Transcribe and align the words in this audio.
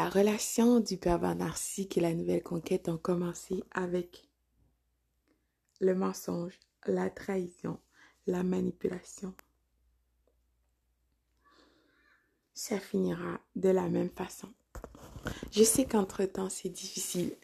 La 0.00 0.08
relation 0.08 0.80
du 0.80 0.96
pervers 0.96 1.34
narcissique 1.34 1.98
et 1.98 2.00
la 2.00 2.14
nouvelle 2.14 2.42
conquête 2.42 2.88
ont 2.88 2.96
commencé 2.96 3.62
avec 3.70 4.26
le 5.78 5.94
mensonge, 5.94 6.58
la 6.86 7.10
trahison, 7.10 7.78
la 8.26 8.42
manipulation. 8.42 9.34
Ça 12.54 12.80
finira 12.80 13.40
de 13.56 13.68
la 13.68 13.90
même 13.90 14.08
façon. 14.08 14.48
Je 15.52 15.64
sais 15.64 15.84
qu'entre-temps, 15.84 16.48
c'est 16.48 16.70
difficile 16.70 17.36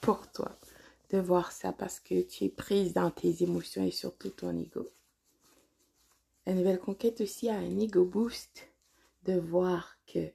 pour 0.00 0.30
toi 0.30 0.56
de 1.10 1.18
voir 1.18 1.50
ça 1.50 1.72
parce 1.72 1.98
que 1.98 2.22
tu 2.22 2.44
es 2.44 2.50
prise 2.50 2.94
dans 2.94 3.10
tes 3.10 3.42
émotions 3.42 3.82
et 3.82 3.90
surtout 3.90 4.30
ton 4.30 4.56
ego. 4.56 4.88
La 6.46 6.54
nouvelle 6.54 6.78
conquête 6.78 7.20
aussi 7.20 7.48
a 7.48 7.56
un 7.56 7.80
ego 7.80 8.04
boost 8.04 8.68
de 9.24 9.40
voir 9.40 9.96
que 10.06 10.30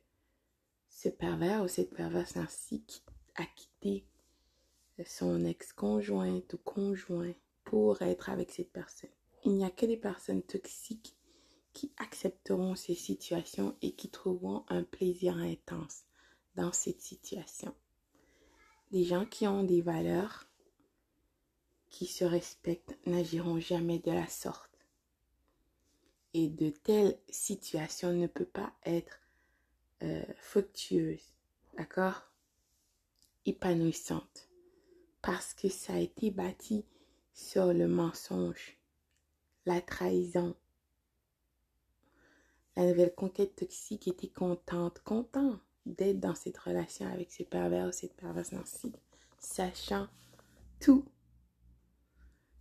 ce 1.06 1.10
pervers 1.10 1.64
ou 1.64 1.68
cette 1.68 1.94
perverse 1.94 2.36
narcissique 2.36 3.04
a 3.36 3.46
quitté 3.46 4.08
son 5.06 5.46
ex-conjointe 5.46 6.52
ou 6.56 6.58
conjoint 6.58 7.36
pour 7.64 8.02
être 8.02 8.32
avec 8.32 8.50
cette 8.50 8.72
personne. 8.72 9.12
Il 9.44 9.54
n'y 9.54 9.66
a 9.66 9.70
que 9.70 9.86
des 9.86 9.98
personnes 9.98 10.42
toxiques 10.42 11.16
qui 11.74 11.92
accepteront 11.98 12.74
ces 12.74 12.96
situations 12.96 13.76
et 13.84 13.92
qui 13.92 14.10
trouveront 14.10 14.66
un 14.68 14.82
plaisir 14.82 15.38
intense 15.38 16.06
dans 16.56 16.72
cette 16.72 17.02
situation. 17.02 17.76
Des 18.90 19.04
gens 19.04 19.28
qui 19.28 19.46
ont 19.46 19.64
des 19.64 19.84
valeurs, 19.84 20.48
qui 21.92 22.08
se 22.08 22.26
respectent, 22.26 22.98
n'agiront 23.06 23.60
jamais 23.60 24.00
de 24.00 24.12
la 24.12 24.28
sorte. 24.28 24.72
Et 26.34 26.50
de 26.50 26.72
telles 26.72 27.20
situations 27.30 28.12
ne 28.12 28.26
peuvent 28.26 28.48
pas 28.48 28.74
être 28.86 29.20
euh, 30.06 30.24
fructueuses, 30.38 31.34
d'accord? 31.78 32.22
Épanouissantes. 33.46 34.50
Parce 35.22 35.54
que 35.54 35.68
ça 35.68 35.94
a 35.94 36.00
été 36.00 36.32
bâti 36.32 36.86
sur 37.34 37.74
le 37.74 37.88
mensonge, 37.88 38.78
la 39.66 39.82
trahison. 39.82 40.56
La 42.76 42.86
nouvelle 42.86 43.14
conquête 43.16 43.56
toxique 43.56 44.08
était 44.08 44.30
contente, 44.30 45.00
content 45.04 45.60
d'être 45.86 46.20
dans 46.20 46.36
cette 46.36 46.58
relation 46.58 47.12
avec 47.12 47.32
ce 47.32 47.44
pervers 47.44 47.88
ou 47.88 47.92
cette 47.92 48.16
perverse 48.16 48.52
narcissique, 48.52 49.02
sachant 49.40 50.08
tout 50.80 51.06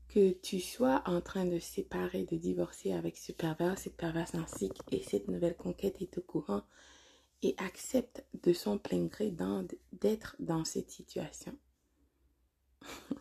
que 0.08 0.32
tu 0.32 0.60
sois 0.60 1.02
en 1.06 1.20
train 1.20 1.44
de 1.44 1.58
séparer, 1.58 2.24
de 2.24 2.36
divorcer 2.36 2.92
avec 2.92 3.16
ce 3.16 3.32
pervers, 3.32 3.78
cette 3.78 3.96
perverse 3.96 4.34
narcissique 4.34 4.80
et 4.92 5.02
cette 5.02 5.28
nouvelle 5.28 5.56
conquête 5.56 6.00
est 6.00 6.18
au 6.18 6.22
courant 6.22 6.62
et 7.44 7.54
accepte 7.58 8.24
de 8.42 8.52
son 8.52 8.78
plein 8.78 9.04
gré 9.04 9.34
d'être 9.92 10.36
dans 10.38 10.64
cette 10.64 10.90
situation. 10.90 11.56
oh 12.82 13.14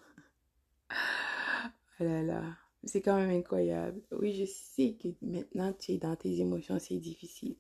là 1.99 2.23
là, 2.23 2.57
c'est 2.83 3.01
quand 3.01 3.17
même 3.17 3.38
incroyable. 3.38 4.01
Oui, 4.11 4.33
je 4.33 4.45
sais 4.45 4.95
que 5.01 5.09
maintenant 5.21 5.73
tu 5.73 5.94
es 5.94 5.97
dans 5.97 6.16
tes 6.16 6.39
émotions, 6.39 6.79
c'est 6.79 6.97
difficile. 6.97 7.55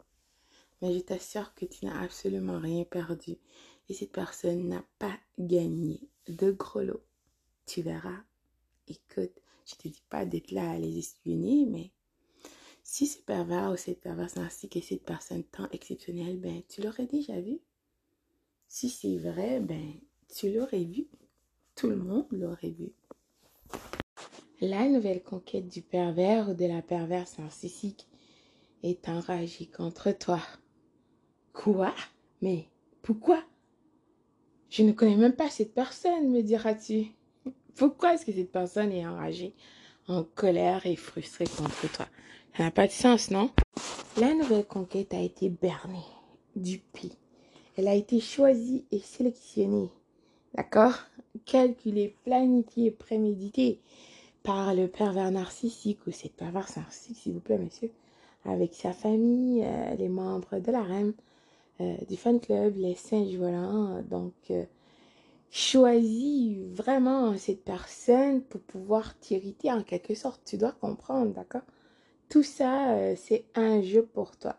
Mais 0.81 0.93
je 0.93 0.99
t'assure 0.99 1.53
que 1.53 1.65
tu 1.65 1.85
n'as 1.85 2.01
absolument 2.01 2.59
rien 2.59 2.83
perdu. 2.83 3.37
Et 3.89 3.93
cette 3.93 4.11
personne 4.11 4.67
n'a 4.67 4.83
pas 4.99 5.17
gagné 5.37 6.01
de 6.27 6.51
gros 6.51 6.81
lot. 6.81 7.03
Tu 7.65 7.81
verras. 7.81 8.23
Écoute, 8.87 9.33
je 9.65 9.75
te 9.75 9.87
dis 9.87 10.03
pas 10.09 10.25
d'être 10.25 10.51
là 10.51 10.71
à 10.71 10.77
les 10.77 10.97
espionner, 10.97 11.65
mais 11.65 11.91
si 12.83 13.07
ce 13.07 13.17
pervers 13.19 13.71
ou 13.71 13.77
cette 13.77 14.01
perverse 14.01 14.35
narcissique 14.35 14.75
est 14.75 14.81
cette 14.81 15.05
personne 15.05 15.43
tant 15.43 15.69
exceptionnelle, 15.71 16.37
ben 16.37 16.61
tu 16.67 16.81
l'aurais 16.81 17.07
déjà 17.07 17.39
vu. 17.39 17.59
Si 18.67 18.89
c'est 18.89 19.17
vrai, 19.17 19.59
ben 19.59 19.93
tu 20.35 20.51
l'aurais 20.51 20.83
vu. 20.83 21.07
Tout 21.75 21.89
le 21.89 21.95
monde 21.95 22.27
l'aurait 22.31 22.69
vu. 22.69 22.91
La 24.61 24.87
nouvelle 24.87 25.23
conquête 25.23 25.67
du 25.67 25.81
pervers 25.81 26.49
ou 26.49 26.53
de 26.53 26.65
la 26.65 26.81
perverse 26.81 27.37
narcissique 27.39 28.07
est 28.83 29.09
enragée 29.09 29.65
contre 29.65 30.11
toi. 30.11 30.41
Quoi? 31.53 31.93
Mais 32.41 32.67
pourquoi? 33.01 33.43
Je 34.69 34.83
ne 34.83 34.91
connais 34.91 35.17
même 35.17 35.35
pas 35.35 35.49
cette 35.49 35.73
personne, 35.73 36.29
me 36.29 36.41
diras-tu. 36.41 37.07
Pourquoi 37.75 38.13
est-ce 38.13 38.25
que 38.25 38.33
cette 38.33 38.51
personne 38.51 38.91
est 38.91 39.05
enragée, 39.05 39.53
en 40.07 40.23
colère 40.23 40.85
et 40.85 40.95
frustrée 40.95 41.45
contre 41.45 41.91
toi? 41.91 42.07
Ça 42.55 42.63
n'a 42.63 42.71
pas 42.71 42.85
de 42.85 42.91
sens, 42.91 43.31
non? 43.31 43.49
La 44.19 44.35
nouvelle 44.35 44.65
conquête 44.65 45.15
a 45.15 45.19
été 45.19 45.49
bernée, 45.49 46.05
dupée. 46.55 47.13
Elle 47.75 47.87
a 47.87 47.95
été 47.95 48.19
choisie 48.19 48.85
et 48.91 48.99
sélectionnée. 48.99 49.89
D'accord? 50.53 50.93
Calculée, 51.45 52.15
planifiée, 52.23 52.91
préméditée 52.91 53.79
par 54.43 54.75
le 54.75 54.87
pervers 54.87 55.31
narcissique 55.31 56.05
ou 56.05 56.11
cette 56.11 56.35
perverse 56.35 56.77
narcissique, 56.77 57.17
s'il 57.17 57.33
vous 57.33 57.39
plaît, 57.39 57.57
monsieur, 57.57 57.89
avec 58.45 58.75
sa 58.75 58.93
famille, 58.93 59.63
euh, 59.63 59.95
les 59.95 60.09
membres 60.09 60.59
de 60.59 60.71
la 60.71 60.83
reine, 60.83 61.13
euh, 61.81 61.95
du 62.07 62.17
fan 62.17 62.39
club, 62.39 62.75
les 62.77 62.93
singes 62.93 63.35
volants. 63.35 64.03
Donc, 64.03 64.33
euh, 64.51 64.65
choisis 65.49 66.55
vraiment 66.69 67.35
cette 67.35 67.63
personne 67.63 68.43
pour 68.43 68.61
pouvoir 68.61 69.17
t'irriter 69.17 69.71
en 69.71 69.81
quelque 69.81 70.13
sorte. 70.13 70.41
Tu 70.45 70.57
dois 70.57 70.73
comprendre, 70.73 71.33
d'accord? 71.33 71.63
Tout 72.33 72.41
ça, 72.41 73.15
c'est 73.15 73.45
un 73.53 73.83
jeu 73.83 74.09
pour 74.11 74.35
toi. 74.35 74.55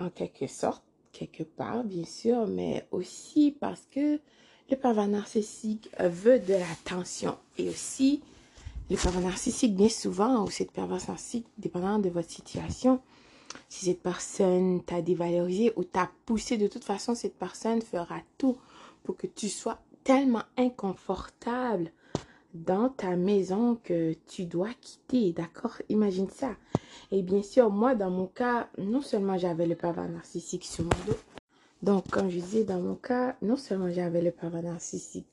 En 0.00 0.10
quelque 0.10 0.48
sorte, 0.48 0.82
quelque 1.12 1.44
part, 1.44 1.84
bien 1.84 2.04
sûr, 2.04 2.48
mais 2.48 2.88
aussi 2.90 3.56
parce 3.60 3.86
que 3.88 4.18
le 4.68 4.76
pervers 4.76 5.06
narcissique 5.06 5.90
veut 6.00 6.40
de 6.40 6.54
l'attention 6.54 7.38
et 7.56 7.68
aussi 7.68 8.20
le 8.90 8.96
pervers 8.96 9.20
narcissique, 9.20 9.76
bien 9.76 9.88
souvent, 9.88 10.42
ou 10.42 10.50
cette 10.50 10.72
perverse 10.72 11.06
narcissique, 11.06 11.46
dépendant 11.56 12.00
de 12.00 12.08
votre 12.08 12.28
situation, 12.28 13.00
si 13.68 13.84
cette 13.84 14.02
personne 14.02 14.82
t'a 14.82 15.02
dévalorisé 15.02 15.72
ou 15.76 15.84
t'a 15.84 16.10
poussé, 16.26 16.56
de 16.56 16.66
toute 16.66 16.82
façon, 16.82 17.14
cette 17.14 17.38
personne 17.38 17.80
fera 17.80 18.18
tout 18.38 18.58
pour 19.04 19.16
que 19.16 19.28
tu 19.28 19.48
sois 19.48 19.78
tellement 20.02 20.42
inconfortable 20.56 21.92
dans 22.54 22.88
ta 22.88 23.14
maison 23.14 23.78
que 23.84 24.14
tu 24.26 24.46
dois 24.46 24.74
quitter, 24.80 25.32
d'accord? 25.32 25.80
Imagine 25.88 26.28
ça. 26.28 26.56
Et 27.10 27.22
bien 27.22 27.42
sûr, 27.42 27.70
moi, 27.70 27.94
dans 27.94 28.10
mon 28.10 28.26
cas, 28.26 28.68
non 28.78 29.00
seulement 29.00 29.38
j'avais 29.38 29.66
le 29.66 29.74
pervers 29.74 30.08
narcissique 30.08 30.64
sur 30.64 30.84
mon 30.84 30.90
dos, 31.06 31.18
donc, 31.82 32.08
comme 32.10 32.30
je 32.30 32.38
disais, 32.38 32.64
dans 32.64 32.80
mon 32.80 32.94
cas, 32.94 33.36
non 33.42 33.56
seulement 33.56 33.90
j'avais 33.90 34.22
le 34.22 34.30
pervers 34.30 34.62
narcissique 34.62 35.26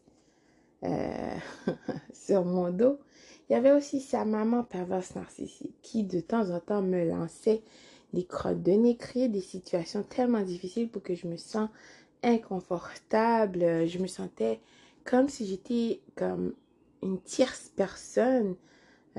euh, 0.83 1.35
sur 2.13 2.43
mon 2.43 2.71
dos, 2.71 2.97
il 3.49 3.53
y 3.53 3.55
avait 3.55 3.71
aussi 3.71 3.99
sa 3.99 4.25
maman 4.25 4.63
perverse 4.63 5.15
narcissique 5.15 5.75
qui 5.81 6.03
de 6.03 6.19
temps 6.19 6.49
en 6.51 6.59
temps 6.59 6.81
me 6.81 7.07
lançait 7.07 7.61
des 8.13 8.23
crottes 8.23 8.63
de 8.63 8.71
nez, 8.71 8.95
créer 8.95 9.27
des 9.27 9.41
situations 9.41 10.03
tellement 10.03 10.41
difficiles 10.41 10.89
pour 10.89 11.03
que 11.03 11.13
je 11.13 11.27
me 11.27 11.37
sens 11.37 11.69
inconfortable. 12.23 13.87
Je 13.87 13.99
me 13.99 14.07
sentais 14.07 14.59
comme 15.03 15.29
si 15.29 15.45
j'étais 15.45 16.01
comme 16.15 16.53
une 17.03 17.19
tierce 17.21 17.71
personne 17.75 18.55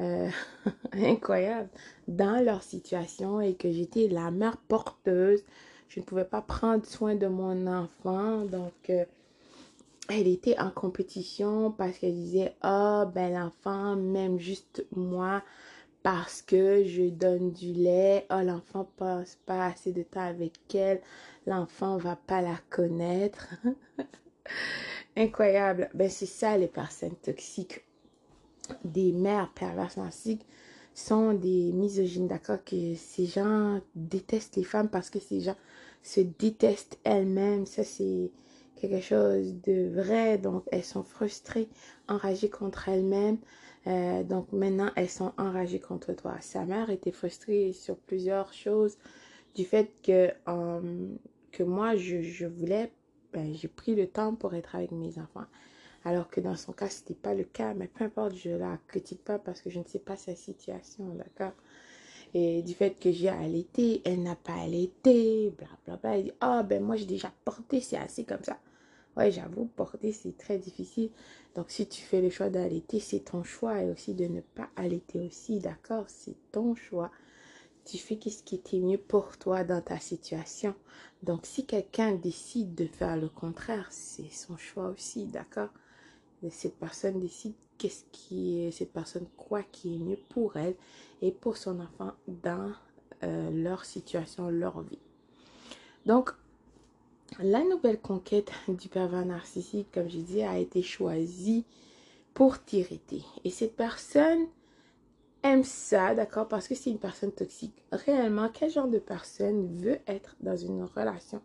euh, 0.00 0.30
incroyable 0.92 1.68
dans 2.08 2.42
leur 2.44 2.62
situation 2.62 3.40
et 3.40 3.54
que 3.54 3.70
j'étais 3.70 4.08
la 4.08 4.30
mère 4.30 4.56
porteuse. 4.56 5.44
Je 5.88 6.00
ne 6.00 6.04
pouvais 6.04 6.24
pas 6.24 6.42
prendre 6.42 6.86
soin 6.86 7.14
de 7.14 7.26
mon 7.26 7.66
enfant. 7.66 8.44
Donc, 8.44 8.72
euh, 8.90 9.04
elle 10.08 10.26
était 10.26 10.58
en 10.58 10.70
compétition 10.70 11.70
parce 11.70 11.98
qu'elle 11.98 12.14
disait, 12.14 12.54
oh, 12.64 13.04
ben 13.14 13.32
l'enfant 13.32 13.96
m'aime 13.96 14.38
juste 14.38 14.84
moi 14.94 15.42
parce 16.02 16.42
que 16.42 16.84
je 16.84 17.10
donne 17.10 17.52
du 17.52 17.72
lait. 17.72 18.26
Oh, 18.30 18.40
l'enfant 18.42 18.88
passe 18.96 19.38
pas 19.46 19.66
assez 19.66 19.92
de 19.92 20.02
temps 20.02 20.26
avec 20.26 20.54
elle. 20.74 21.00
L'enfant 21.46 21.96
va 21.98 22.16
pas 22.16 22.40
la 22.40 22.56
connaître. 22.70 23.48
Incroyable. 25.16 25.90
Ben, 25.94 26.08
c'est 26.08 26.26
ça 26.26 26.56
les 26.56 26.68
personnes 26.68 27.16
toxiques. 27.16 27.84
Des 28.84 29.12
mères 29.12 29.52
perverses 29.54 29.96
narcissiques 29.96 30.46
sont 30.94 31.34
des 31.34 31.72
misogynes, 31.72 32.28
d'accord? 32.28 32.62
Que 32.64 32.94
ces 32.94 33.26
gens 33.26 33.80
détestent 33.94 34.56
les 34.56 34.64
femmes 34.64 34.88
parce 34.88 35.10
que 35.10 35.18
ces 35.18 35.40
gens 35.40 35.56
se 36.02 36.20
détestent 36.20 36.98
elles-mêmes. 37.04 37.66
Ça, 37.66 37.84
c'est 37.84 38.30
quelque 38.76 39.00
chose 39.00 39.54
de 39.62 39.88
vrai. 39.94 40.38
Donc, 40.38 40.64
elles 40.72 40.84
sont 40.84 41.02
frustrées, 41.02 41.68
enragées 42.08 42.50
contre 42.50 42.88
elles-mêmes. 42.88 43.38
Euh, 43.86 44.22
donc, 44.24 44.52
maintenant, 44.52 44.90
elles 44.96 45.08
sont 45.08 45.32
enragées 45.38 45.80
contre 45.80 46.12
toi. 46.12 46.36
Sa 46.40 46.64
mère 46.64 46.90
était 46.90 47.12
frustrée 47.12 47.72
sur 47.72 47.96
plusieurs 47.96 48.52
choses. 48.52 48.96
Du 49.54 49.64
fait 49.64 49.92
que, 50.02 50.30
euh, 50.48 51.08
que 51.52 51.62
moi, 51.62 51.96
je, 51.96 52.20
je 52.22 52.46
voulais, 52.46 52.92
ben, 53.32 53.54
j'ai 53.54 53.68
pris 53.68 53.94
le 53.94 54.06
temps 54.06 54.34
pour 54.34 54.54
être 54.54 54.74
avec 54.74 54.92
mes 54.92 55.18
enfants. 55.18 55.46
Alors 56.04 56.28
que 56.28 56.40
dans 56.40 56.56
son 56.56 56.72
cas, 56.72 56.88
ce 56.88 57.00
n'était 57.00 57.14
pas 57.14 57.34
le 57.34 57.44
cas. 57.44 57.74
Mais 57.74 57.88
peu 57.88 58.04
importe, 58.04 58.34
je 58.36 58.50
la 58.50 58.78
critique 58.88 59.22
pas 59.24 59.38
parce 59.38 59.60
que 59.60 59.70
je 59.70 59.78
ne 59.78 59.84
sais 59.84 59.98
pas 59.98 60.16
sa 60.16 60.34
situation, 60.34 61.04
d'accord? 61.14 61.52
Et 62.32 62.62
du 62.62 62.74
fait 62.74 62.98
que 62.98 63.10
j'ai 63.10 63.28
allaité, 63.28 64.02
elle 64.04 64.22
n'a 64.22 64.36
pas 64.36 64.54
allaité, 64.54 65.50
bla 65.58 65.68
bla 65.84 65.96
bla. 65.96 66.16
Elle 66.16 66.24
dit, 66.24 66.32
ah 66.40 66.62
ben 66.62 66.82
moi 66.82 66.96
j'ai 66.96 67.06
déjà 67.06 67.32
porté, 67.44 67.80
c'est 67.80 67.96
assez 67.96 68.24
comme 68.24 68.44
ça. 68.44 68.58
Ouais, 69.16 69.32
j'avoue, 69.32 69.66
porter 69.66 70.12
c'est 70.12 70.36
très 70.38 70.58
difficile. 70.58 71.10
Donc 71.56 71.70
si 71.70 71.88
tu 71.88 72.00
fais 72.02 72.20
le 72.20 72.30
choix 72.30 72.48
d'allaiter, 72.48 73.00
c'est 73.00 73.20
ton 73.20 73.42
choix 73.42 73.82
et 73.82 73.90
aussi 73.90 74.14
de 74.14 74.26
ne 74.26 74.40
pas 74.40 74.68
allaiter 74.76 75.20
aussi, 75.20 75.58
d'accord? 75.58 76.04
C'est 76.08 76.36
ton 76.52 76.74
choix. 76.76 77.10
Tu 77.84 77.98
fais 77.98 78.18
ce 78.30 78.42
qui 78.44 78.54
était 78.56 78.78
mieux 78.78 78.98
pour 78.98 79.36
toi 79.36 79.64
dans 79.64 79.80
ta 79.82 79.98
situation. 79.98 80.74
Donc 81.24 81.46
si 81.46 81.66
quelqu'un 81.66 82.14
décide 82.14 82.74
de 82.76 82.86
faire 82.86 83.16
le 83.16 83.28
contraire, 83.28 83.88
c'est 83.90 84.30
son 84.30 84.56
choix 84.56 84.88
aussi, 84.90 85.26
d'accord? 85.26 85.70
Cette 86.48 86.78
personne 86.78 87.20
décide 87.20 87.52
qu'est-ce 87.76 88.04
qui 88.12 88.60
est, 88.60 88.70
cette 88.70 88.92
personne 88.92 89.26
quoi 89.36 89.62
qui 89.62 89.94
est 89.94 89.98
mieux 89.98 90.18
pour 90.30 90.56
elle 90.56 90.74
et 91.20 91.32
pour 91.32 91.56
son 91.56 91.80
enfant 91.80 92.12
dans 92.26 92.72
euh, 93.22 93.50
leur 93.50 93.84
situation, 93.84 94.48
leur 94.48 94.80
vie. 94.80 94.98
Donc, 96.06 96.30
la 97.38 97.62
nouvelle 97.62 98.00
conquête 98.00 98.50
du 98.68 98.88
pervers 98.88 99.24
narcissique, 99.24 99.88
comme 99.92 100.08
je 100.08 100.18
dis, 100.18 100.42
a 100.42 100.58
été 100.58 100.82
choisie 100.82 101.64
pour 102.34 102.62
t'irriter. 102.62 103.22
Et 103.44 103.50
cette 103.50 103.76
personne 103.76 104.46
aime 105.42 105.64
ça, 105.64 106.14
d'accord, 106.14 106.48
parce 106.48 106.68
que 106.68 106.74
c'est 106.74 106.90
une 106.90 106.98
personne 106.98 107.32
toxique. 107.32 107.82
Réellement, 107.92 108.48
quel 108.48 108.70
genre 108.70 108.88
de 108.88 108.98
personne 108.98 109.76
veut 109.78 109.98
être 110.06 110.36
dans 110.40 110.56
une 110.56 110.84
relation 110.84 111.40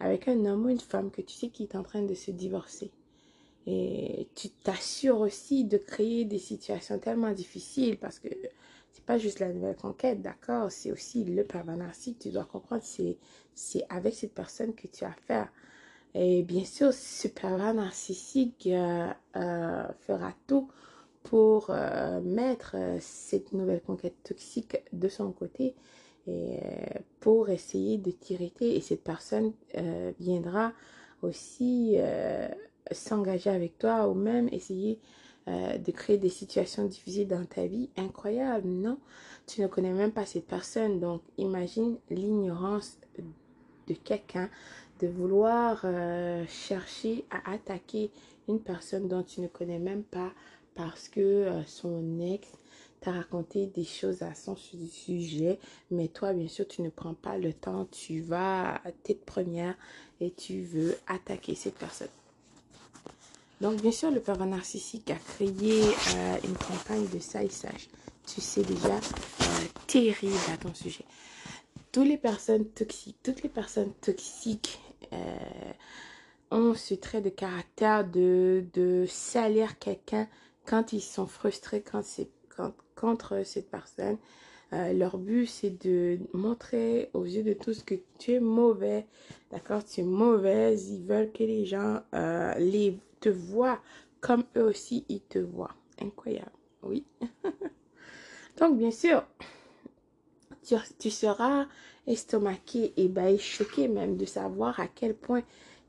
avec 0.00 0.28
un 0.28 0.44
homme 0.46 0.66
ou 0.66 0.68
une 0.68 0.80
femme 0.80 1.10
que 1.10 1.22
tu 1.22 1.34
sais 1.34 1.48
qui 1.48 1.64
est 1.64 1.76
en 1.76 1.82
train 1.82 2.02
de 2.02 2.14
se 2.14 2.30
divorcer? 2.30 2.90
Et 3.70 4.28
tu 4.34 4.48
t'assures 4.48 5.20
aussi 5.20 5.64
de 5.64 5.76
créer 5.76 6.24
des 6.24 6.38
situations 6.38 6.98
tellement 6.98 7.32
difficiles 7.32 7.98
parce 7.98 8.18
que 8.18 8.28
c'est 8.92 9.04
pas 9.04 9.18
juste 9.18 9.40
la 9.40 9.52
nouvelle 9.52 9.76
conquête, 9.76 10.22
d'accord? 10.22 10.72
C'est 10.72 10.90
aussi 10.90 11.22
le 11.22 11.44
pervers 11.44 11.76
narcissique. 11.76 12.18
Tu 12.18 12.30
dois 12.30 12.46
comprendre, 12.46 12.82
c'est, 12.82 13.18
avec 13.90 14.14
cette 14.14 14.32
personne 14.32 14.74
que 14.74 14.86
tu 14.86 15.04
as 15.04 15.10
affaire. 15.10 15.52
Et 16.14 16.44
bien 16.44 16.64
sûr, 16.64 16.94
ce 16.94 17.28
pervers 17.28 17.74
narcissique 17.74 18.66
euh, 18.68 19.10
euh, 19.36 19.86
fera 20.06 20.32
tout 20.46 20.70
pour 21.22 21.66
euh, 21.68 22.22
mettre 22.22 22.74
cette 23.00 23.52
nouvelle 23.52 23.82
conquête 23.82 24.16
toxique 24.24 24.78
de 24.94 25.10
son 25.10 25.30
côté 25.30 25.74
et 26.26 26.58
pour 27.20 27.50
essayer 27.50 27.98
de 27.98 28.12
t'irriter. 28.12 28.76
Et 28.76 28.80
cette 28.80 29.04
personne 29.04 29.52
viendra 30.18 30.72
aussi 31.20 31.98
s'engager 32.92 33.50
avec 33.50 33.78
toi 33.78 34.08
ou 34.08 34.14
même 34.14 34.48
essayer 34.52 34.98
euh, 35.48 35.78
de 35.78 35.92
créer 35.92 36.18
des 36.18 36.28
situations 36.28 36.84
difficiles 36.84 37.26
dans 37.26 37.44
ta 37.46 37.66
vie. 37.66 37.88
Incroyable, 37.96 38.68
non? 38.68 38.98
Tu 39.46 39.62
ne 39.62 39.66
connais 39.66 39.92
même 39.92 40.12
pas 40.12 40.26
cette 40.26 40.46
personne. 40.46 41.00
Donc, 41.00 41.22
imagine 41.38 41.96
l'ignorance 42.10 42.98
de 43.86 43.94
quelqu'un 43.94 44.50
de 45.00 45.06
vouloir 45.06 45.80
euh, 45.84 46.44
chercher 46.48 47.24
à 47.30 47.52
attaquer 47.52 48.10
une 48.46 48.60
personne 48.60 49.08
dont 49.08 49.22
tu 49.22 49.40
ne 49.40 49.46
connais 49.46 49.78
même 49.78 50.02
pas 50.02 50.32
parce 50.74 51.08
que 51.08 51.20
euh, 51.20 51.64
son 51.64 52.20
ex 52.20 52.46
t'a 53.00 53.12
raconté 53.12 53.66
des 53.66 53.84
choses 53.84 54.22
à 54.22 54.34
son 54.34 54.56
sujet, 54.56 55.58
mais 55.90 56.08
toi, 56.08 56.34
bien 56.34 56.48
sûr, 56.48 56.66
tu 56.68 56.82
ne 56.82 56.90
prends 56.90 57.14
pas 57.14 57.38
le 57.38 57.54
temps, 57.54 57.86
tu 57.90 58.20
vas 58.20 58.82
tête 59.02 59.24
première 59.24 59.76
et 60.20 60.30
tu 60.32 60.62
veux 60.62 60.94
attaquer 61.06 61.54
cette 61.54 61.76
personne. 61.76 62.08
Donc, 63.60 63.82
bien 63.82 63.90
sûr, 63.90 64.10
le 64.10 64.20
pervers 64.20 64.46
narcissique 64.46 65.10
a 65.10 65.16
créé 65.16 65.82
euh, 65.82 66.36
une 66.44 66.56
campagne 66.56 67.08
de 67.12 67.18
salissage. 67.18 67.88
Tu 68.26 68.40
sais 68.40 68.62
déjà, 68.62 68.94
euh, 68.94 69.44
terrible 69.86 70.36
à 70.52 70.56
ton 70.56 70.72
sujet. 70.74 71.04
Toutes 71.90 72.06
les 72.06 72.18
personnes 72.18 72.66
toxiques, 72.66 73.16
toutes 73.22 73.42
les 73.42 73.48
personnes 73.48 73.92
toxiques 74.00 74.78
euh, 75.12 75.72
ont 76.50 76.74
ce 76.74 76.94
trait 76.94 77.20
de 77.20 77.30
caractère 77.30 78.08
de, 78.08 78.64
de 78.74 79.06
salir 79.08 79.78
quelqu'un 79.78 80.28
quand 80.64 80.92
ils 80.92 81.00
sont 81.00 81.26
frustrés 81.26 81.82
quand 81.82 82.04
c'est 82.04 82.28
contre 82.94 83.42
cette 83.44 83.70
personne. 83.70 84.18
leur 84.72 85.18
but, 85.18 85.46
c'est 85.46 85.82
de 85.82 86.18
montrer 86.32 87.10
aux 87.14 87.24
yeux 87.24 87.44
de 87.44 87.52
tous 87.52 87.82
que 87.82 87.94
tu 88.18 88.32
es 88.32 88.40
mauvais. 88.40 89.06
D'accord? 89.52 89.84
Tu 89.84 90.00
es 90.00 90.04
mauvaise. 90.04 90.90
Ils 90.90 91.04
veulent 91.04 91.30
que 91.30 91.44
les 91.44 91.64
gens 91.64 92.02
les 92.58 92.98
te 93.20 93.28
voient 93.28 93.80
comme 94.20 94.44
eux 94.56 94.64
aussi 94.64 95.04
ils 95.08 95.20
te 95.20 95.38
voient. 95.38 95.74
Incroyable, 96.00 96.50
oui. 96.82 97.04
Donc, 98.58 98.76
bien 98.78 98.90
sûr, 98.90 99.24
tu, 100.98 101.10
seras 101.10 101.66
estomaqué 102.06 102.92
et 102.96 103.08
ben, 103.08 103.38
choqué 103.38 103.88
même 103.88 104.16
de 104.16 104.24
savoir 104.24 104.78
à 104.80 104.88
quel 104.88 105.14
point 105.14 105.42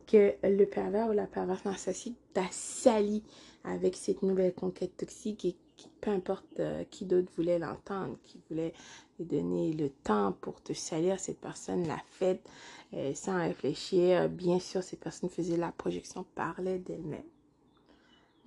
que 0.07 0.33
le 0.43 0.65
pervers 0.65 1.07
ou 1.07 1.13
la 1.13 1.27
perverse 1.27 1.65
narcissique 1.65 2.17
t'a 2.33 2.47
sali 2.51 3.23
avec 3.63 3.95
cette 3.95 4.23
nouvelle 4.23 4.53
conquête 4.53 4.97
toxique 4.97 5.45
et 5.45 5.55
peu 6.01 6.11
importe 6.11 6.59
euh, 6.59 6.83
qui 6.89 7.05
d'autre 7.05 7.31
voulait 7.35 7.59
l'entendre, 7.59 8.17
qui 8.23 8.39
voulait 8.49 8.73
lui 9.17 9.25
donner 9.25 9.73
le 9.73 9.89
temps 9.89 10.33
pour 10.41 10.61
te 10.61 10.73
salir, 10.73 11.19
cette 11.19 11.39
personne 11.39 11.87
l'a 11.87 12.01
fait 12.11 12.41
euh, 12.93 13.13
sans 13.13 13.37
réfléchir. 13.37 14.29
Bien 14.29 14.59
sûr, 14.59 14.83
cette 14.83 14.99
personne 14.99 15.29
faisait 15.29 15.57
la 15.57 15.71
projection, 15.71 16.25
parlait 16.35 16.79
d'elle-même. 16.79 17.23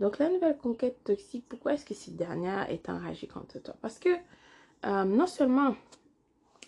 Donc, 0.01 0.19
la 0.19 0.29
nouvelle 0.29 0.57
conquête 0.57 1.05
toxique, 1.05 1.45
pourquoi 1.49 1.75
est-ce 1.75 1.85
que 1.85 1.95
cette 1.95 2.17
dernière 2.17 2.69
est 2.71 2.89
enragée 2.89 3.27
contre 3.27 3.61
toi? 3.61 3.75
Parce 3.81 3.99
que 3.99 4.09
euh, 4.85 5.05
non 5.05 5.27
seulement 5.27 5.77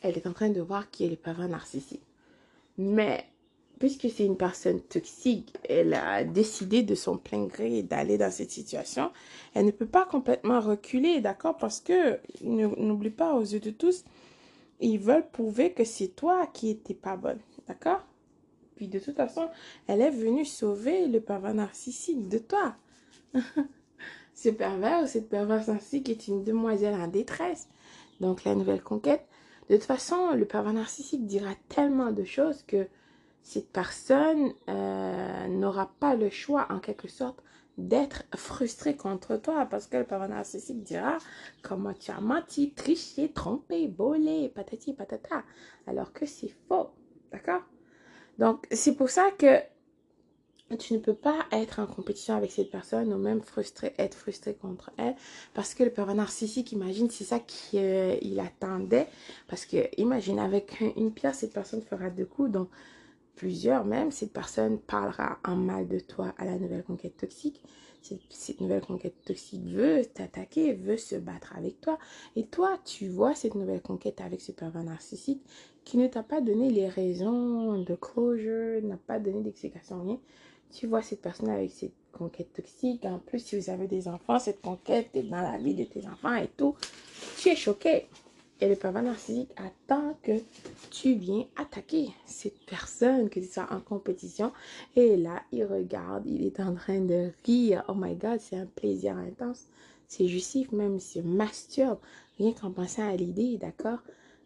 elle 0.02 0.16
est 0.16 0.26
en 0.26 0.32
train 0.32 0.50
de 0.50 0.60
voir 0.60 0.90
qui 0.90 1.04
est 1.04 1.08
le 1.08 1.16
pervers 1.16 1.48
narcissique, 1.48 2.06
mais 2.76 3.26
puisque 3.78 4.08
c'est 4.10 4.24
une 4.24 4.36
personne 4.36 4.80
toxique, 4.80 5.54
elle 5.68 5.94
a 5.94 6.24
décidé 6.24 6.82
de 6.82 6.94
son 6.94 7.18
plein 7.18 7.44
gré 7.46 7.82
d'aller 7.82 8.18
dans 8.18 8.30
cette 8.30 8.50
situation. 8.50 9.10
Elle 9.54 9.66
ne 9.66 9.70
peut 9.70 9.86
pas 9.86 10.06
complètement 10.06 10.60
reculer, 10.60 11.20
d'accord? 11.20 11.56
Parce 11.56 11.80
que, 11.80 12.18
n'oublie 12.42 13.10
pas, 13.10 13.34
aux 13.34 13.42
yeux 13.42 13.60
de 13.60 13.70
tous, 13.70 14.04
ils 14.80 14.98
veulent 14.98 15.28
prouver 15.30 15.72
que 15.72 15.84
c'est 15.84 16.08
toi 16.08 16.46
qui 16.46 16.66
n'étais 16.66 16.94
pas 16.94 17.16
bonne, 17.16 17.40
d'accord? 17.66 18.04
Puis 18.76 18.88
de 18.88 18.98
toute 18.98 19.16
façon, 19.16 19.48
elle 19.86 20.00
est 20.00 20.10
venue 20.10 20.44
sauver 20.44 21.06
le 21.06 21.20
pervers 21.20 21.54
narcissique 21.54 22.28
de 22.28 22.38
toi. 22.38 22.76
Ce 24.34 24.48
pervers 24.48 25.04
ou 25.04 25.06
cette 25.06 25.28
perverse 25.28 25.68
narcissique 25.68 26.08
est 26.08 26.26
une 26.26 26.42
demoiselle 26.42 26.94
en 26.94 27.06
détresse. 27.06 27.68
Donc 28.20 28.44
la 28.44 28.56
nouvelle 28.56 28.82
conquête. 28.82 29.24
De 29.70 29.76
toute 29.76 29.84
façon, 29.84 30.32
le 30.34 30.44
pervers 30.44 30.72
narcissique 30.72 31.26
dira 31.26 31.52
tellement 31.68 32.10
de 32.10 32.24
choses 32.24 32.62
que 32.62 32.88
cette 33.44 33.70
personne 33.70 34.52
euh, 34.68 35.46
n'aura 35.48 35.92
pas 36.00 36.16
le 36.16 36.30
choix 36.30 36.66
en 36.70 36.80
quelque 36.80 37.08
sorte 37.08 37.42
d'être 37.76 38.24
frustrée 38.34 38.96
contre 38.96 39.36
toi 39.36 39.66
parce 39.66 39.86
que 39.86 39.98
le 39.98 40.04
pervers 40.04 40.30
narcissique 40.30 40.82
dira 40.82 41.18
comment 41.62 41.92
tu 41.92 42.10
as 42.10 42.20
menti, 42.20 42.72
triché, 42.72 43.30
trompé, 43.32 43.86
volé, 43.86 44.48
patati 44.48 44.94
patata, 44.94 45.44
alors 45.86 46.12
que 46.12 46.24
c'est 46.24 46.54
faux. 46.68 46.90
D'accord? 47.32 47.62
Donc 48.38 48.66
c'est 48.70 48.96
pour 48.96 49.10
ça 49.10 49.30
que 49.32 49.60
tu 50.78 50.94
ne 50.94 50.98
peux 50.98 51.14
pas 51.14 51.44
être 51.52 51.80
en 51.80 51.86
compétition 51.86 52.34
avec 52.34 52.50
cette 52.50 52.70
personne 52.70 53.12
ou 53.12 53.18
même 53.18 53.42
frustré, 53.42 53.92
être 53.98 54.16
frustré 54.16 54.54
contre 54.54 54.90
elle 54.96 55.16
parce 55.52 55.74
que 55.74 55.84
le 55.84 55.90
pervers 55.90 56.14
narcissique, 56.14 56.72
imagine, 56.72 57.10
c'est 57.10 57.24
ça 57.24 57.40
qu'il 57.40 57.80
euh, 57.80 58.42
attendait. 58.42 59.06
Parce 59.48 59.66
que, 59.66 59.88
imagine, 60.00 60.38
avec 60.38 60.80
une 60.96 61.12
pierre, 61.12 61.34
cette 61.34 61.52
personne 61.52 61.82
fera 61.82 62.08
deux 62.08 62.24
coups, 62.24 62.50
donc 62.50 62.70
plusieurs 63.36 63.84
même. 63.84 64.10
Cette 64.10 64.32
personne 64.32 64.78
parlera 64.78 65.38
en 65.44 65.56
mal 65.56 65.88
de 65.88 65.98
toi 65.98 66.34
à 66.38 66.44
la 66.44 66.58
nouvelle 66.58 66.84
conquête 66.84 67.16
toxique. 67.16 67.62
Cette, 68.28 68.60
nouvelle 68.60 68.82
conquête 68.82 69.14
toxique 69.24 69.64
veut 69.64 70.02
t'attaquer, 70.04 70.74
veut 70.74 70.98
se 70.98 71.16
battre 71.16 71.54
avec 71.56 71.80
toi. 71.80 71.98
Et 72.36 72.44
toi, 72.44 72.78
tu 72.84 73.08
vois 73.08 73.34
cette 73.34 73.54
nouvelle 73.54 73.80
conquête 73.80 74.20
avec 74.20 74.42
ce 74.42 74.52
pervers 74.52 74.84
narcissique 74.84 75.42
qui 75.84 75.96
ne 75.96 76.06
t'a 76.06 76.22
pas 76.22 76.42
donné 76.42 76.70
les 76.70 76.88
raisons 76.88 77.78
de 77.78 77.94
closure, 77.94 78.82
n'a 78.82 78.98
pas 78.98 79.18
donné 79.18 79.40
d'explication, 79.40 80.02
rien 80.02 80.20
tu 80.74 80.86
vois 80.88 81.02
cette 81.02 81.22
personne 81.22 81.48
avec 81.48 81.70
cette 81.70 81.92
conquête 82.12 82.52
toxique. 82.52 83.04
En 83.04 83.18
plus, 83.18 83.38
si 83.38 83.58
vous 83.58 83.70
avez 83.70 83.86
des 83.86 84.08
enfants, 84.08 84.38
cette 84.38 84.60
conquête 84.60 85.08
est 85.14 85.22
dans 85.22 85.40
la 85.40 85.56
vie 85.56 85.74
de 85.74 85.84
tes 85.84 86.06
enfants 86.06 86.34
et 86.34 86.48
tout. 86.56 86.74
Tu 87.38 87.50
es 87.50 87.56
choqué. 87.56 88.06
Et 88.60 88.68
le 88.68 88.76
pervers 88.76 89.02
narcissique 89.02 89.50
attend 89.56 90.16
que 90.22 90.32
tu 90.94 91.14
viens 91.14 91.44
attaquer 91.56 92.10
cette 92.24 92.64
personne, 92.66 93.28
que 93.28 93.40
tu 93.40 93.46
sois 93.46 93.66
en 93.70 93.80
compétition. 93.80 94.52
Et 94.94 95.16
là, 95.16 95.42
il 95.50 95.64
regarde, 95.64 96.24
il 96.24 96.46
est 96.46 96.60
en 96.60 96.72
train 96.74 97.00
de 97.00 97.32
rire. 97.44 97.82
Oh 97.88 97.94
my 97.96 98.14
God, 98.14 98.38
c'est 98.38 98.56
un 98.56 98.66
plaisir 98.66 99.16
intense. 99.16 99.64
C'est 100.06 100.28
justif, 100.28 100.70
même 100.70 101.00
si 101.00 101.20
masturbe. 101.20 101.98
Rien 102.38 102.52
qu'en 102.52 102.70
pensant 102.70 103.08
à 103.08 103.16
l'idée, 103.16 103.58
d'accord? 103.58 103.98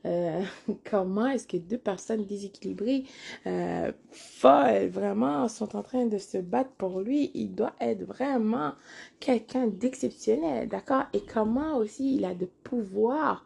Euh, 0.06 0.42
comment 0.90 1.26
est-ce 1.26 1.46
que 1.46 1.58
deux 1.58 1.76
personnes 1.76 2.24
déséquilibrées, 2.24 3.04
euh, 3.46 3.92
folles, 4.10 4.88
vraiment, 4.88 5.48
sont 5.48 5.76
en 5.76 5.82
train 5.82 6.06
de 6.06 6.16
se 6.16 6.38
battre 6.38 6.70
pour 6.78 7.00
lui? 7.00 7.30
Il 7.34 7.54
doit 7.54 7.74
être 7.78 8.04
vraiment 8.04 8.72
quelqu'un 9.20 9.66
d'exceptionnel, 9.66 10.66
d'accord? 10.66 11.04
Et 11.12 11.20
comment 11.20 11.76
aussi 11.76 12.16
il 12.16 12.24
a 12.24 12.34
de 12.34 12.46
pouvoir 12.64 13.44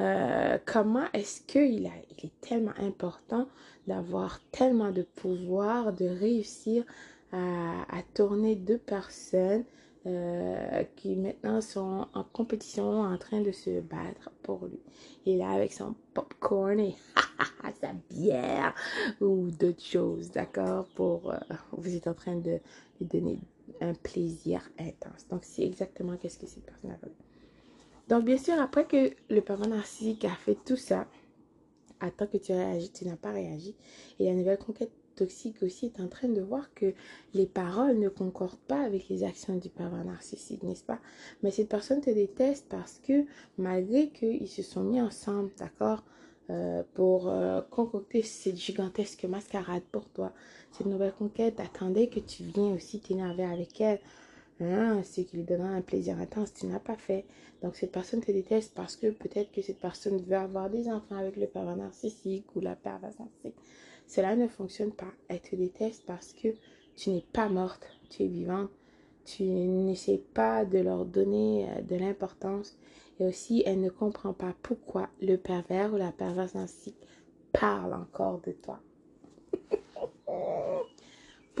Euh, 0.00 0.56
comment 0.64 1.04
est-ce 1.12 1.42
qu'il 1.42 1.90
il 2.18 2.26
est 2.26 2.40
tellement 2.40 2.72
important 2.78 3.46
d'avoir 3.86 4.40
tellement 4.50 4.92
de 4.92 5.02
pouvoir, 5.02 5.92
de 5.92 6.06
réussir 6.06 6.84
à, 7.32 8.02
tourner 8.14 8.56
deux 8.56 8.78
personnes 8.78 9.64
euh, 10.06 10.82
qui 10.96 11.14
maintenant 11.16 11.60
sont 11.60 12.06
en 12.14 12.24
compétition, 12.24 13.02
en 13.02 13.18
train 13.18 13.40
de 13.42 13.52
se 13.52 13.80
battre 13.80 14.30
pour 14.42 14.66
lui. 14.66 14.80
Et 15.26 15.36
là, 15.36 15.50
avec 15.50 15.72
son 15.72 15.94
popcorn 16.14 16.80
et 16.80 16.96
sa 17.80 17.92
bière 18.08 18.74
ou 19.20 19.50
d'autres 19.50 19.84
choses, 19.84 20.30
d'accord, 20.30 20.86
pour 20.94 21.30
euh, 21.30 21.36
vous 21.72 21.94
êtes 21.94 22.06
en 22.06 22.14
train 22.14 22.36
de 22.36 22.58
lui 23.00 23.06
donner 23.06 23.38
un 23.82 23.92
plaisir 23.92 24.62
intense. 24.78 25.28
Donc, 25.28 25.44
c'est 25.44 25.62
exactement 25.62 26.16
qu'est-ce 26.16 26.38
que 26.38 26.46
cette 26.46 26.64
personne 26.64 26.90
a 26.90 26.96
fait. 26.96 27.29
Donc, 28.08 28.24
bien 28.24 28.38
sûr, 28.38 28.60
après 28.60 28.86
que 28.86 29.10
le 29.28 29.40
parent 29.40 29.66
narcissique 29.66 30.24
a 30.24 30.34
fait 30.34 30.56
tout 30.64 30.76
ça, 30.76 31.06
attends 32.00 32.26
que 32.26 32.38
tu 32.38 32.52
réagis, 32.52 32.90
tu 32.90 33.04
n'as 33.04 33.16
pas 33.16 33.32
réagi. 33.32 33.74
Et 34.18 34.26
la 34.26 34.34
nouvelle 34.34 34.58
conquête 34.58 34.90
toxique 35.16 35.62
aussi 35.62 35.86
est 35.86 36.00
en 36.00 36.08
train 36.08 36.28
de 36.28 36.40
voir 36.40 36.72
que 36.74 36.94
les 37.34 37.46
paroles 37.46 37.98
ne 37.98 38.08
concordent 38.08 38.58
pas 38.66 38.80
avec 38.80 39.08
les 39.08 39.22
actions 39.22 39.56
du 39.56 39.68
pervers 39.68 40.04
narcissique, 40.04 40.62
n'est-ce 40.62 40.84
pas? 40.84 40.98
Mais 41.42 41.50
cette 41.50 41.68
personne 41.68 42.00
te 42.00 42.10
déteste 42.10 42.66
parce 42.70 43.00
que 43.06 43.26
malgré 43.58 44.08
qu'ils 44.08 44.48
se 44.48 44.62
sont 44.62 44.82
mis 44.82 45.00
ensemble, 45.00 45.50
d'accord, 45.58 46.02
euh, 46.48 46.82
pour 46.94 47.28
euh, 47.28 47.60
concocter 47.70 48.22
cette 48.22 48.56
gigantesque 48.56 49.24
mascarade 49.24 49.82
pour 49.92 50.08
toi, 50.08 50.32
cette 50.72 50.86
nouvelle 50.86 51.12
conquête, 51.12 51.60
attendait 51.60 52.08
que 52.08 52.18
tu 52.18 52.42
viennes 52.42 52.74
aussi 52.74 52.98
t'énerver 52.98 53.44
avec 53.44 53.80
elle. 53.80 54.00
Hein, 54.60 55.02
ce 55.04 55.22
qui 55.22 55.36
lui 55.38 55.44
donnera 55.44 55.70
un 55.70 55.80
plaisir 55.80 56.18
intense, 56.18 56.52
tu 56.52 56.66
n'as 56.66 56.78
pas 56.78 56.96
fait. 56.96 57.24
Donc 57.62 57.76
cette 57.76 57.92
personne 57.92 58.20
te 58.20 58.30
déteste 58.30 58.74
parce 58.74 58.94
que 58.94 59.10
peut-être 59.10 59.50
que 59.52 59.62
cette 59.62 59.78
personne 59.78 60.20
veut 60.22 60.36
avoir 60.36 60.68
des 60.68 60.88
enfants 60.90 61.16
avec 61.16 61.36
le 61.36 61.46
pervers 61.46 61.76
narcissique 61.76 62.44
ou 62.54 62.60
la 62.60 62.76
pervers 62.76 63.12
narcissique. 63.18 63.56
Cela 64.06 64.36
ne 64.36 64.48
fonctionne 64.48 64.92
pas. 64.92 65.12
Elle 65.28 65.40
te 65.40 65.56
déteste 65.56 66.04
parce 66.06 66.34
que 66.34 66.48
tu 66.96 67.10
n'es 67.10 67.24
pas 67.32 67.48
morte, 67.48 67.86
tu 68.10 68.24
es 68.24 68.26
vivante. 68.26 68.70
Tu 69.24 69.44
n'essaies 69.44 70.22
pas 70.34 70.64
de 70.64 70.78
leur 70.78 71.04
donner 71.04 71.68
euh, 71.70 71.82
de 71.82 71.96
l'importance. 71.96 72.76
Et 73.18 73.26
aussi, 73.26 73.62
elle 73.64 73.80
ne 73.80 73.90
comprend 73.90 74.32
pas 74.32 74.54
pourquoi 74.62 75.08
le 75.20 75.36
pervers 75.36 75.92
ou 75.92 75.96
la 75.96 76.10
perverse 76.10 76.54
narcissique 76.54 77.06
parle 77.52 77.94
encore 77.94 78.40
de 78.40 78.52
toi. 78.52 78.80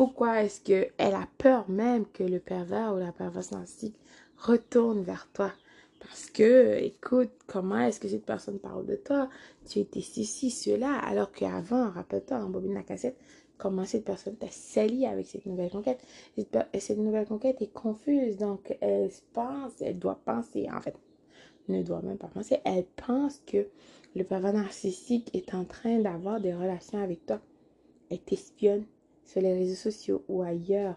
Pourquoi 0.00 0.42
est-ce 0.42 0.62
qu'elle 0.62 1.14
a 1.14 1.28
peur 1.36 1.68
même 1.68 2.06
que 2.06 2.22
le 2.22 2.38
pervers 2.38 2.94
ou 2.94 2.96
la 2.96 3.12
perverse 3.12 3.50
narcissique 3.50 4.00
retourne 4.38 5.02
vers 5.02 5.28
toi? 5.34 5.52
Parce 5.98 6.30
que, 6.30 6.78
écoute, 6.78 7.28
comment 7.46 7.80
est-ce 7.80 8.00
que 8.00 8.08
cette 8.08 8.24
personne 8.24 8.58
parle 8.58 8.86
de 8.86 8.96
toi? 8.96 9.28
Tu 9.68 9.80
étais 9.80 10.00
ceci, 10.00 10.50
cela, 10.50 10.96
alors 11.00 11.30
qu'avant, 11.32 11.90
rappelle-toi, 11.90 12.38
en 12.38 12.48
bobine 12.48 12.72
la 12.72 12.82
cassette, 12.82 13.18
comment 13.58 13.84
cette 13.84 14.06
personne 14.06 14.36
t'a 14.36 14.48
sali 14.48 15.04
avec 15.04 15.26
cette 15.26 15.44
nouvelle 15.44 15.70
conquête? 15.70 16.02
Et 16.38 16.80
cette 16.80 16.96
nouvelle 16.96 17.26
conquête 17.26 17.60
est 17.60 17.74
confuse, 17.74 18.38
donc 18.38 18.74
elle 18.80 19.10
pense, 19.34 19.82
elle 19.82 19.98
doit 19.98 20.18
penser, 20.24 20.66
en 20.74 20.80
fait, 20.80 20.94
ne 21.68 21.82
doit 21.82 22.00
même 22.00 22.16
pas 22.16 22.28
penser, 22.28 22.60
elle 22.64 22.86
pense 23.06 23.42
que 23.46 23.66
le 24.16 24.24
pervers 24.24 24.54
narcissique 24.54 25.28
est 25.34 25.52
en 25.52 25.66
train 25.66 25.98
d'avoir 25.98 26.40
des 26.40 26.54
relations 26.54 27.02
avec 27.02 27.26
toi. 27.26 27.38
Elle 28.08 28.20
t'espionne 28.20 28.86
sur 29.30 29.40
les 29.40 29.54
réseaux 29.54 29.76
sociaux 29.76 30.24
ou 30.28 30.42
ailleurs. 30.42 30.96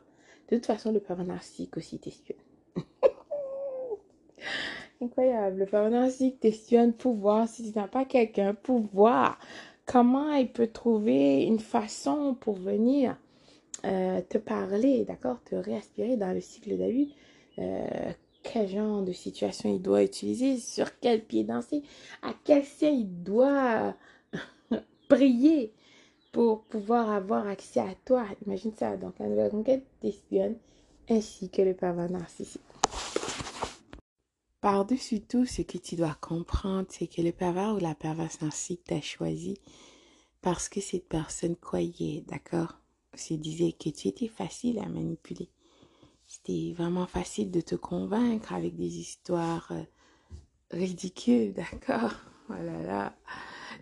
De 0.49 0.55
toute 0.57 0.65
façon, 0.65 0.91
le 0.91 0.99
pervers 0.99 1.25
narcissique 1.25 1.77
aussi 1.77 1.99
t'espionne. 1.99 2.39
Incroyable. 5.01 5.59
Le 5.59 5.65
pervers 5.65 5.91
narcissique 5.91 6.39
questionne 6.39 6.93
pour 6.93 7.13
voir 7.15 7.47
si 7.47 7.71
tu 7.71 7.77
n'as 7.77 7.87
pas 7.87 8.05
quelqu'un 8.05 8.55
pour 8.55 8.79
voir 8.93 9.37
comment 9.85 10.33
il 10.33 10.51
peut 10.51 10.67
trouver 10.67 11.43
une 11.43 11.59
façon 11.59 12.35
pour 12.39 12.55
venir 12.55 13.17
euh, 13.85 14.21
te 14.27 14.37
parler, 14.37 15.03
d'accord, 15.05 15.43
te 15.43 15.55
réaspirer 15.55 16.17
dans 16.17 16.33
le 16.33 16.41
cycle 16.41 16.77
de. 16.77 17.07
Euh, 17.59 18.11
quel 18.41 18.67
genre 18.67 19.03
de 19.03 19.13
situation 19.13 19.73
il 19.73 19.81
doit 19.81 20.03
utiliser, 20.03 20.57
sur 20.57 20.99
quel 20.99 21.23
pied 21.23 21.43
danser, 21.43 21.83
à 22.21 22.33
quel 22.43 22.63
ciel 22.63 22.95
il 22.95 23.23
doit 23.23 23.95
prier 25.07 25.71
pour 26.33 26.63
pouvoir 26.63 27.09
avoir 27.11 27.47
accès 27.47 27.79
à 27.79 27.95
toi. 28.03 28.25
Imagine 28.45 28.73
ça. 28.75 28.97
Donc, 28.97 29.17
la 29.19 29.27
nouvelle 29.27 29.51
conquête 29.51 29.85
t'espionne 30.01 30.57
ainsi 31.09 31.49
que 31.49 31.61
le 31.61 31.73
pervers 31.73 32.09
narcissique. 32.09 32.61
Par-dessus 34.59 35.21
tout, 35.21 35.45
ce 35.45 35.61
que 35.61 35.77
tu 35.77 35.95
dois 35.95 36.15
comprendre, 36.19 36.87
c'est 36.89 37.07
que 37.07 37.21
le 37.21 37.31
pervers 37.31 37.75
ou 37.75 37.79
la 37.79 37.95
perverse 37.95 38.41
narcissique 38.41 38.83
t'a 38.83 39.01
choisi 39.01 39.59
parce 40.41 40.69
que 40.69 40.81
cette 40.81 41.07
personne 41.07 41.55
croyait, 41.55 42.23
d'accord? 42.27 42.79
Se 43.13 43.33
disait 43.35 43.73
que 43.73 43.89
tu 43.89 44.07
étais 44.07 44.27
facile 44.27 44.79
à 44.79 44.89
manipuler. 44.89 45.49
C'était 46.25 46.73
vraiment 46.75 47.05
facile 47.05 47.51
de 47.51 47.61
te 47.61 47.75
convaincre 47.75 48.53
avec 48.53 48.75
des 48.75 48.97
histoires 48.97 49.67
euh, 49.71 49.83
ridicules, 50.71 51.53
d'accord? 51.53 52.13
Voilà, 52.47 52.73
oh 52.79 52.87
là, 52.87 53.13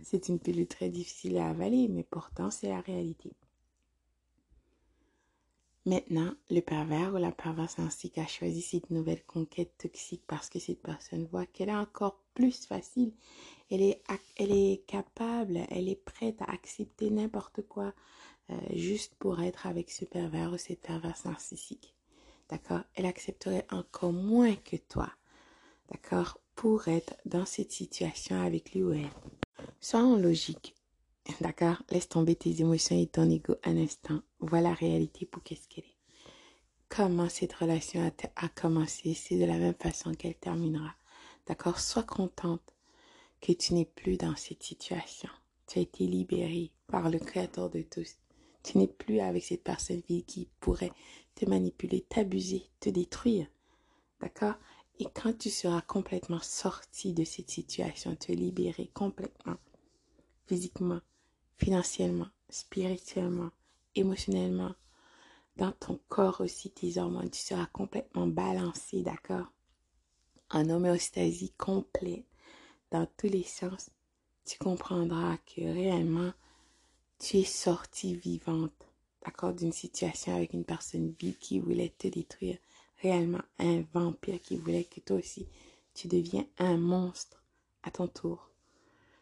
c'est 0.03 0.29
une 0.29 0.39
pilule 0.39 0.67
très 0.67 0.89
difficile 0.89 1.37
à 1.37 1.49
avaler, 1.49 1.87
mais 1.87 2.03
pourtant 2.03 2.51
c'est 2.51 2.69
la 2.69 2.81
réalité. 2.81 3.33
Maintenant, 5.85 6.35
le 6.51 6.59
pervers 6.59 7.13
ou 7.15 7.17
la 7.17 7.31
perverse 7.31 7.79
narcissique 7.79 8.19
a 8.19 8.27
choisi 8.27 8.61
cette 8.61 8.91
nouvelle 8.91 9.23
conquête 9.23 9.75
toxique 9.79 10.21
parce 10.27 10.47
que 10.47 10.59
cette 10.59 10.81
personne 10.81 11.25
voit 11.31 11.47
qu'elle 11.47 11.69
est 11.69 11.75
encore 11.75 12.19
plus 12.35 12.67
facile. 12.67 13.13
Elle 13.71 13.81
est, 13.81 14.03
elle 14.37 14.51
est 14.51 14.83
capable, 14.85 15.61
elle 15.69 15.89
est 15.89 15.95
prête 15.95 16.39
à 16.43 16.51
accepter 16.51 17.09
n'importe 17.09 17.63
quoi 17.67 17.93
euh, 18.51 18.55
juste 18.73 19.15
pour 19.15 19.41
être 19.41 19.65
avec 19.65 19.89
ce 19.89 20.05
pervers 20.05 20.53
ou 20.53 20.57
cette 20.57 20.81
perverse 20.81 21.25
narcissique. 21.25 21.95
D'accord? 22.49 22.81
Elle 22.93 23.07
accepterait 23.07 23.65
encore 23.71 24.13
moins 24.13 24.55
que 24.55 24.75
toi. 24.75 25.09
D'accord? 25.89 26.39
Pour 26.53 26.89
être 26.89 27.15
dans 27.25 27.45
cette 27.45 27.71
situation 27.71 28.39
avec 28.39 28.73
lui 28.73 28.83
ou 28.83 28.91
elle. 28.91 29.09
Sois 29.83 30.03
en 30.03 30.15
logique. 30.15 30.75
D'accord? 31.41 31.81
Laisse 31.89 32.07
tomber 32.07 32.35
tes 32.35 32.61
émotions 32.61 32.95
et 32.95 33.07
ton 33.07 33.27
ego 33.29 33.55
un 33.63 33.77
instant. 33.77 34.21
Vois 34.39 34.61
la 34.61 34.75
réalité 34.75 35.25
pour 35.25 35.41
qu'est-ce 35.41 35.67
qu'elle 35.67 35.85
est. 35.85 35.97
Comment 36.87 37.29
cette 37.29 37.53
relation 37.53 38.11
a, 38.35 38.49
commencé, 38.49 39.15
c'est 39.15 39.39
de 39.39 39.45
la 39.45 39.57
même 39.57 39.73
façon 39.73 40.13
qu'elle 40.13 40.35
terminera. 40.35 40.93
D'accord? 41.47 41.79
Sois 41.79 42.03
contente 42.03 42.75
que 43.41 43.53
tu 43.53 43.73
n'es 43.73 43.85
plus 43.85 44.17
dans 44.17 44.35
cette 44.35 44.61
situation. 44.61 45.29
Tu 45.65 45.79
as 45.79 45.81
été 45.81 46.05
libérée 46.05 46.71
par 46.85 47.09
le 47.09 47.17
Créateur 47.17 47.71
de 47.71 47.81
tous. 47.81 48.17
Tu 48.61 48.77
n'es 48.77 48.87
plus 48.87 49.19
avec 49.19 49.43
cette 49.43 49.63
personne 49.63 50.03
qui 50.03 50.47
pourrait 50.59 50.91
te 51.33 51.45
manipuler, 51.45 52.01
t'abuser, 52.01 52.67
te 52.79 52.89
détruire. 52.91 53.47
D'accord? 54.21 54.55
Et 54.99 55.05
quand 55.05 55.35
tu 55.35 55.49
seras 55.49 55.81
complètement 55.81 56.41
sorti 56.41 57.13
de 57.13 57.23
cette 57.23 57.49
situation, 57.49 58.15
te 58.15 58.31
libérer 58.31 58.91
complètement, 58.93 59.57
physiquement, 60.51 60.99
financièrement, 61.55 62.27
spirituellement, 62.49 63.51
émotionnellement, 63.95 64.75
dans 65.55 65.71
ton 65.71 65.97
corps 66.09 66.41
aussi, 66.41 66.71
tes 66.71 66.97
hormones, 66.97 67.29
tu 67.29 67.39
seras 67.39 67.67
complètement 67.67 68.27
balancé, 68.27 69.01
d'accord? 69.01 69.45
En 70.49 70.69
homéostasie 70.69 71.53
complète, 71.57 72.25
dans 72.91 73.07
tous 73.15 73.29
les 73.29 73.45
sens, 73.45 73.91
tu 74.43 74.57
comprendras 74.57 75.37
que 75.37 75.61
réellement, 75.61 76.33
tu 77.17 77.37
es 77.37 77.45
sortie 77.45 78.15
vivante, 78.15 78.89
d'accord, 79.23 79.53
d'une 79.53 79.71
situation 79.71 80.35
avec 80.35 80.51
une 80.51 80.65
personne 80.65 81.15
vive 81.17 81.37
qui 81.37 81.59
voulait 81.59 81.93
te 81.97 82.09
détruire, 82.09 82.57
réellement 83.01 83.43
un 83.57 83.83
vampire 83.93 84.41
qui 84.41 84.57
voulait 84.57 84.83
que 84.83 84.99
toi 84.99 85.15
aussi, 85.15 85.47
tu 85.93 86.09
deviens 86.09 86.45
un 86.57 86.75
monstre 86.75 87.41
à 87.83 87.91
ton 87.91 88.09
tour, 88.09 88.49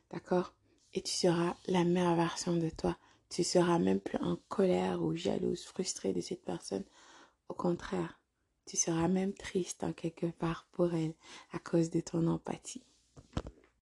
d'accord? 0.09 0.55
Et 0.93 1.01
tu 1.01 1.13
seras 1.13 1.55
la 1.67 1.84
meilleure 1.84 2.15
version 2.15 2.55
de 2.55 2.69
toi. 2.69 2.98
Tu 3.29 3.43
seras 3.43 3.77
même 3.79 4.00
plus 4.00 4.17
en 4.19 4.38
colère 4.48 5.01
ou 5.01 5.15
jalouse, 5.15 5.65
frustrée 5.65 6.13
de 6.13 6.22
cette 6.22 6.43
personne. 6.43 6.86
Au 7.48 7.53
contraire, 7.53 8.19
tu 8.65 8.77
seras 8.77 9.08
même 9.08 9.34
triste 9.34 9.84
en 9.84 9.93
quelque 9.93 10.27
part 10.27 10.67
pour 10.72 10.93
elle 10.93 11.13
à 11.51 11.60
cause 11.60 11.89
de 11.89 12.00
ton 12.00 12.27
empathie. 12.27 12.84